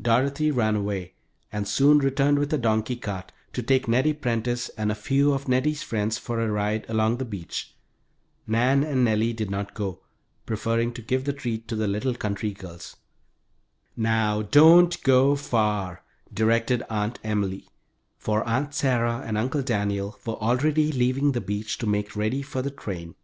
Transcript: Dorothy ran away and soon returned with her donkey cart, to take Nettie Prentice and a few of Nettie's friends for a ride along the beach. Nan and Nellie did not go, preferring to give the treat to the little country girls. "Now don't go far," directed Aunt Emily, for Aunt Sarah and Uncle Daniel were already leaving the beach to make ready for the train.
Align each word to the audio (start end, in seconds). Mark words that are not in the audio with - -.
Dorothy 0.00 0.52
ran 0.52 0.76
away 0.76 1.14
and 1.50 1.66
soon 1.66 1.98
returned 1.98 2.38
with 2.38 2.52
her 2.52 2.56
donkey 2.56 2.94
cart, 2.94 3.32
to 3.52 3.64
take 3.64 3.88
Nettie 3.88 4.12
Prentice 4.12 4.68
and 4.78 4.92
a 4.92 4.94
few 4.94 5.32
of 5.32 5.48
Nettie's 5.48 5.82
friends 5.82 6.18
for 6.18 6.38
a 6.40 6.48
ride 6.48 6.86
along 6.88 7.16
the 7.16 7.24
beach. 7.24 7.74
Nan 8.46 8.84
and 8.84 9.04
Nellie 9.04 9.32
did 9.32 9.50
not 9.50 9.74
go, 9.74 9.98
preferring 10.46 10.92
to 10.92 11.02
give 11.02 11.24
the 11.24 11.32
treat 11.32 11.66
to 11.66 11.74
the 11.74 11.88
little 11.88 12.14
country 12.14 12.52
girls. 12.52 12.94
"Now 13.96 14.42
don't 14.42 15.02
go 15.02 15.34
far," 15.34 16.04
directed 16.32 16.84
Aunt 16.88 17.18
Emily, 17.24 17.66
for 18.16 18.44
Aunt 18.46 18.74
Sarah 18.76 19.22
and 19.26 19.36
Uncle 19.36 19.62
Daniel 19.62 20.16
were 20.24 20.34
already 20.40 20.92
leaving 20.92 21.32
the 21.32 21.40
beach 21.40 21.76
to 21.78 21.88
make 21.88 22.14
ready 22.14 22.40
for 22.40 22.62
the 22.62 22.70
train. 22.70 23.16